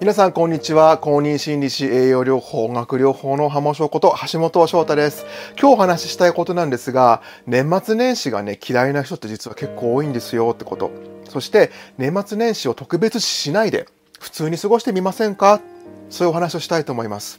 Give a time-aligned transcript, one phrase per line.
[0.00, 0.96] 皆さんこんにちは。
[0.96, 5.26] 公認心理師栄養療法音楽療法の浜翔こと橋本翔太です。
[5.60, 10.90] 今日お話ししたいことなんですが年末年始がね嫌いな人って実は結構多いんですよってこと。
[11.28, 15.60] そして年末年始を特別視しないで普通に過ごしてみませんか？
[16.08, 17.38] そういうお話をしたいと思います。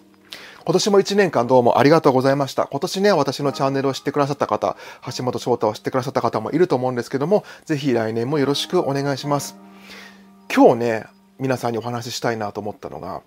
[0.64, 2.68] 今年も1年間どうもありがとうございました。
[2.68, 4.78] 今年ね、私のチャンネルを知ってくださった方、
[5.18, 9.56] 橋本翔太を知ってくださった方もいると思うんですけども、ぜひ来年もよろしくお願いします。
[10.56, 11.06] 今日ね、
[11.42, 13.22] 皆さんにお話ししたいなと思ったのが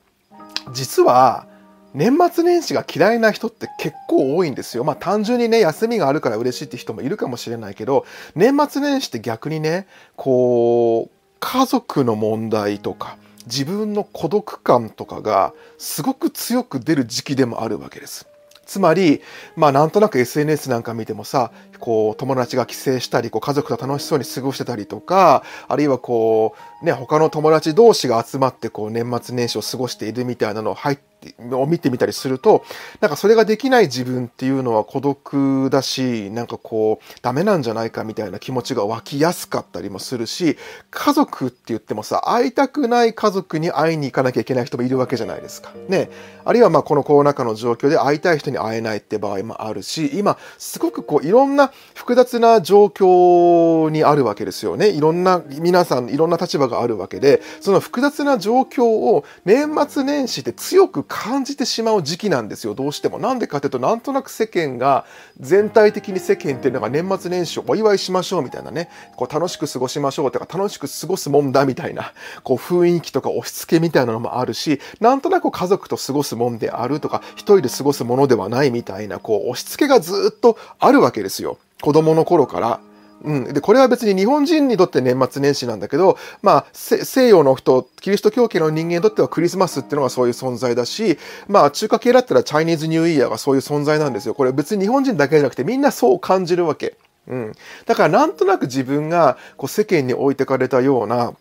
[0.72, 1.46] 実は
[1.94, 4.82] 年末年始が嫌いな人って結構多いんですよ。
[4.82, 8.04] まあ単純にね、休みがあるから嬉しいって人もいるかもしれないけど、
[8.34, 18.26] 年末年始って逆にね、こう、家族の問題とか、自分の孤独感とかがすごく強く出る時期でもあるわけです。
[18.66, 19.22] つまり、
[19.54, 21.52] まあなんとなく SNS なんか見てもさ、
[21.84, 31.14] こう友達が帰省したり、こう家族と楽しそうに過ごしてたりとか、あるいはこう、ね、他の友達同士が集まってこう年末年始を過ごしているみたいなのを入って
[31.52, 32.64] を見てみたりすると、
[33.00, 40.58] なんかそれができない自分っていうのは孤独だし、なんかこう、ダメなんじゃないかみたいな気持ちが湧きやすかったりもするし、
[40.90, 45.72] 家族って言ってもさ、会いたくない家族に会いに行かなきゃいけない人もいるわけじゃないですか。
[45.88, 46.10] ね。
[46.44, 54.88] あるいはまあこのコロナ禍の状況で会いたい人に会えないって場合もあるし、今、すごくこう、いろんな複雑な状況にあるわけですよね。
[54.90, 63.18] いろんな、皆さん、いろんな立場があるわけで、その複雑な状況を年末年始で強く感じてしまう時期なんですよ、どうしても。
[63.18, 65.04] なんでかっていうと、なんとなく世間が、
[65.40, 81.58] 全体的に世間っていうのが年末年始をお祝いしましょうみたいなね、こう楽しく過ごしましょうとか、楽しく過ごすもんだみたいな、こう雰囲気とか押し付けみたいなのもあるし、なんとなく家族と過ごすもんであるとか、一人で過ごすものではないみたいな、こう押し付けがずっとあるわけですよ。
[81.84, 82.80] 子供の頃から。
[83.24, 83.44] うん。
[83.52, 94.34] で、これは別に日本人にとって年末年始なんだけど、まあ、西洋の人、キリスト教系の人間にとってはクリスマスっていうのがそういう存在だし、まあ、中華系だったらチャイニーズニューイヤーがそういう存在なんですよ。
[94.34, 96.96] これ別に日本人だけじゃなくてみんなそう感じるわけ。
[97.28, 97.52] うん。
[97.84, 101.34] だからなんとなく自分がこう世間に置いてかれたような、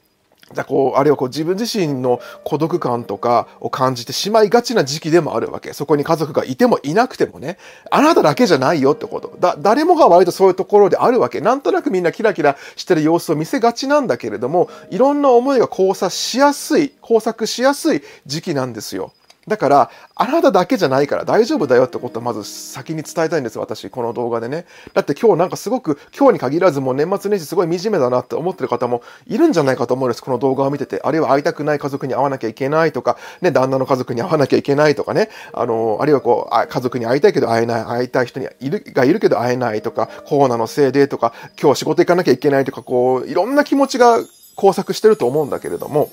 [0.53, 5.73] だこうあるいはこう自分自身の孤独感とかを感じてしまいがちな時期でもあるわけ。
[5.73, 7.57] そこに家族がいてもいなくてもね。
[7.91, 9.35] あなただけじゃないよってこと。
[9.39, 11.41] だ、誰もが割とそういうところであるわけ。
[11.41, 19.13] なんとなくみんなキラキラしてる様子を見せがちなんだけれども、いろんな思いが交差しやすい、交錯しやすい時期なんですよ。
[19.47, 24.65] だから、あなただけじゃないから大丈夫だよってことをまず先に伝えたいんです、私、この動画でね。
[24.93, 31.01] だって今日なんかすごく、今日に限らずもう年末年始すごい惨めだなって思ってる方もいるんじゃないかと思うんです、この動画を見てて。
[31.03, 44.19] あるいは会いたくない家族に会わなきゃいけないとか、ね、旦那の家族に会わなきゃいけないとかね、あの、あるいはこう、家族に会いたいけど会えない、会いたい人にいる、がいるけど会えないとか、コロナのせいでとか、今日仕事行かなきゃいけないとか、こう、いろんな気持ちが
[44.55, 46.09] 交錯してると思うんだけれども、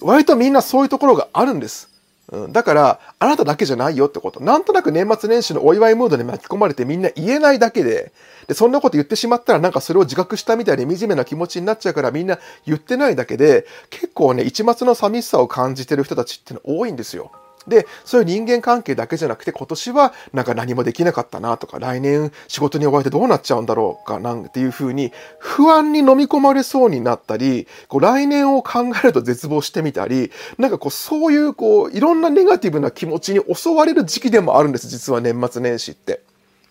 [0.00, 1.91] 割とみんなそういうところがあるんです。
[2.30, 4.40] うん、だから、あなただけじゃないよってこと。
[4.40, 8.12] なんとなく年末年始のお祝いムードに巻き込まれてみんな言えないだけで、
[8.46, 17.32] で、そんなこと言ってしまったらなんかそれを自覚したみたいで惨めな気持ちになっちゃうからみんな言ってないだけで、結構ね、一末の寂しさを感じてる人たちっての多いんですよ。
[17.66, 36.22] で、そういう人間関係だけじゃなくて、今年はなんか何もできなかったなとか、来年仕事に追われてどうなっちゃうんだろうかなんていうふうに、不安に飲み込まれそうになったり、こう来年を考えると絶望してみたり、なんかこうそういうこう、いろんなネガティブな気持ちに襲われる時期でもあるんです、実は年末年始って。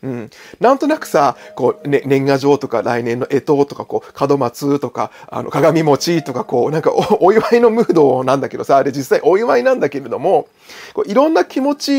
[0.04, 0.30] うん。
[0.60, 10.48] なんとなくさ、こう、ね、年賀状とか来年の干支とか、こう、門松とか、あの、鏡餅とか、こう、なんかお、祝いのムードなんだけどさ、あれ実際お祝いなんだけれども、
[10.94, 11.92] こういろんな気持ち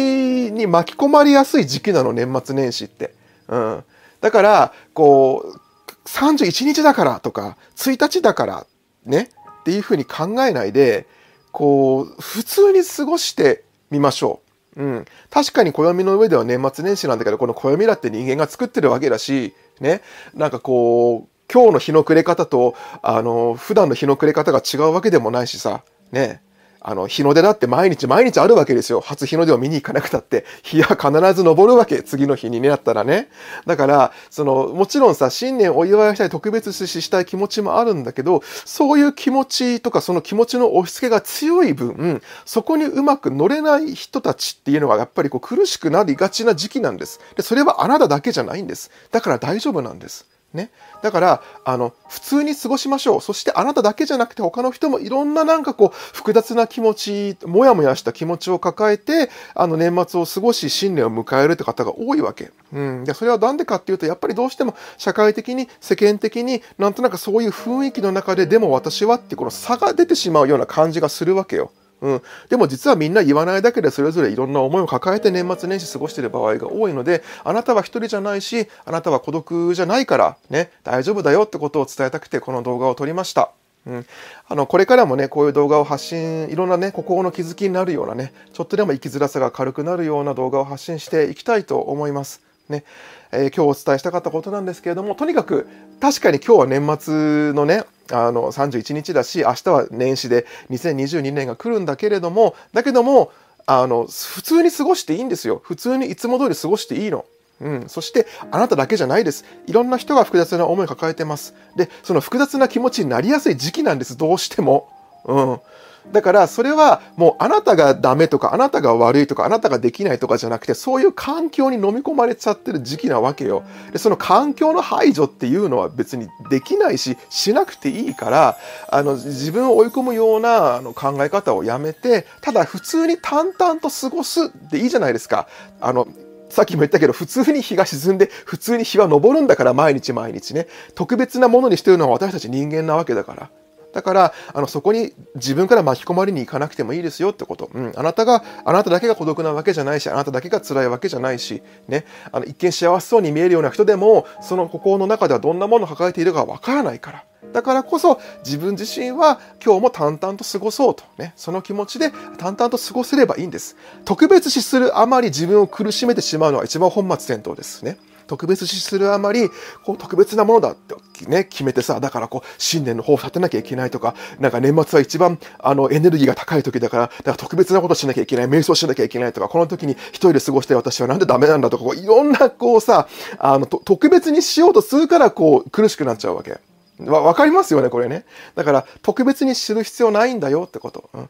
[0.52, 3.14] に巻き込まれやすい時期なの、年末年始って。
[3.48, 3.84] うん。
[4.20, 8.66] だから、こう、31日だからとか、1日だから、
[9.04, 9.30] ね、
[9.60, 11.06] っていうふうに考えないで、
[11.52, 14.51] こう、普通に過ごしてみましょう。
[14.76, 15.04] うん。
[15.30, 20.02] 確かに暦の上では年末年始なんだけど、この暦だって人間が作ってるわけだし、ね。
[20.34, 26.40] なんかこう、今日の日の暮れ方と、あの、普段の日の暮れ方が違うわけでもないしさ、ね。
[26.84, 29.00] あの、日の出だって毎日毎日あるわけですよ。
[29.00, 32.02] 初日の出を見に行かなくたって、日は必ず昇るわけ。
[32.02, 33.28] 次の日になったらね。
[33.66, 47.20] だから、その、もちろんさ、新年お祝いしたい、特別視したい気持ちもあるんだけど、そういう気持ちとか、その気持ちの押し付けが強い分、そこにうまく乗れない人たちっていうのは、やっぱりこう苦しくなりがちな時期なんです。
[47.36, 48.90] で、それはあなただけじゃないんです。
[49.10, 50.31] だから大丈夫なんです。
[50.54, 50.70] ね。
[51.02, 53.20] だから、あの、普通に過ごしましょう。
[53.20, 62.50] そしてあなただけじゃなくて他の人もいろんななんかこう、複雑な気持ち、もやもやした気持ちを抱えて、あの、年末を過ごし、新年を迎えるって方が多いわけ。
[62.72, 63.04] うん。
[63.04, 71.70] で、それはなんでかっていうと、やっぱりどうしても社会的に、世間的になんとなくそういう雰囲気の中で、でも私はってこの差が出てしまうような感じがするわけよ。
[72.02, 83.52] うん、でも実はみんな言わないだけでそれぞれいろんな思いを抱えて年末年始過ごしている場合が多いのであなたは一人じゃないしあなたは孤独じゃないからね大丈夫だよってことを伝えたくてこの動画を撮りました。
[83.84, 84.06] うん、
[84.48, 92.51] あのこれからもねこういう動画を発信いろんなね心の気づきになるようなねちょっとでも生きづらさが軽くなるような動画を発信していきたいと思います。
[92.68, 92.84] ね
[93.32, 95.66] えー、今日お伝えしたかったことなんですけれどもとにかく
[96.00, 103.32] 確かに今日は年末のねあの31日だし明日は年始で2022年が来るんだけれどもだけども
[103.66, 107.24] あの普通に過ごしていいんですよ普通にいつも通り過ごしていいの。
[107.60, 109.44] うん、そしてあなただけじゃないです。
[109.68, 111.54] いろんな人が複雑な思いを抱えてます。
[111.76, 114.16] で、その複雑な気持ちになりやすい時期なんです。
[114.16, 114.88] どうしても。
[115.24, 115.60] うん。
[116.10, 123.62] だからそれはもうあなたがダメとかあなたが悪いとかあなたができないとかじゃなくてそういう環境に飲み込まれちゃってる時期なわけよ。
[123.92, 128.56] でその環境の排除っていうのは別にできないししなくていいから
[128.88, 135.46] あの自分を追い込むようなあの考え方をやめてただ普通に淡々と過ごすでいいじゃないですか。
[135.80, 136.08] あの
[136.52, 140.66] さっきも言ったけど、普通に日が沈んで、普通に日は昇るんだから、毎日毎日ね。
[140.94, 143.50] 特別なものにしてるのは私たち人間なわけだから。
[143.92, 147.70] だから、あの、そこに自分から巻き込まれに行かなくてもいいですよってこと。
[147.72, 147.92] うん。
[147.94, 152.04] あなたが、あなただけが孤独なわけじゃないし、あなただけが辛いわけじゃないし、ね。
[152.30, 157.24] あの、一見幸せそうに見えるような人でも、その心の中ではどんなものを抱えているかわからないから。
[157.52, 163.76] だからこそ自分自身は今日も淡々と過ごそうとね、その気持ちで淡々と過ごせればいいんです。
[164.04, 167.98] 特別視するあまり自分を苦しめてしまうのは一番本末転倒ですね。
[168.32, 169.50] 特別視するあまり、
[169.84, 170.94] こう特別なものだって
[171.26, 183.06] ね、決めてさ、だからこう、新年の抱負立てなきゃいけないとか、なんか年末は一番あのエネルギーが高い時だから、だから特別なことしなきゃいけない、瞑想しなきゃいけないとか、この時に一人で過ごして私はなんでダメなんだとか、こういろんなこうさ、
[183.38, 186.58] あの、特別にしようとするからこう、苦しくなっちゃうわけ。
[187.00, 188.24] わ、わかりますよね、これね。
[188.54, 191.10] だから、特別に知る必要ないんだよってこと。
[191.12, 191.28] うん、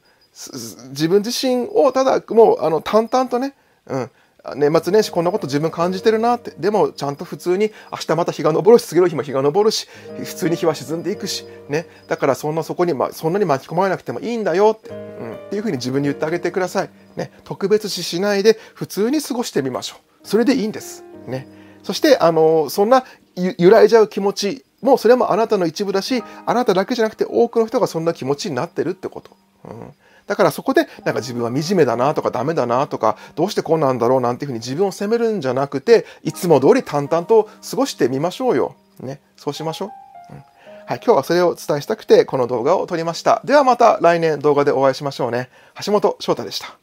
[0.90, 3.56] 自分自身をただ、もう、あの、淡々とね、
[3.88, 4.10] うん、
[4.56, 6.52] 年末年始こんなこと自分感じてるなって。
[6.58, 9.88] でもちゃんと普通に明日また日が昇るし、次の日も日が昇るし、
[10.24, 11.86] 普通に日は沈んでいくし、ね。
[12.08, 16.90] だからそんなそこに、ま、そんなに巻き込まれなくてもいいんだよって、うん、っていうふうに自分に言ってあげてください。
[17.16, 17.30] ね。
[17.44, 20.26] 特別視しないで普通に過ごしてみましょう。
[20.26, 21.04] それでいいんです。
[21.26, 21.46] ね。
[21.84, 23.04] そして、あの、そんな
[23.36, 29.36] 揺らいじゃう気持ちもそれもあなたの一部だし、あなただけじゃなくて多くの人がそんな気持ちになってるってこと。
[29.64, 29.94] うん
[30.26, 38.76] だからそこでなんか自分は惨めだなとかダメだなとかどうしてこうなんだろうなんていうふうに自分を責めるんじゃなくていつも通り淡々と過ごしてみましょうよ。
[39.00, 39.20] ね。
[39.36, 39.90] そうしましょう。
[40.30, 41.00] うん、はい。
[41.04, 43.42] 今日はそれをお伝えしたくてこの動画を撮りました。
[43.44, 45.50] ではまた来年動画でお会いしましょうね。
[45.84, 46.78] 橋本翔太でした。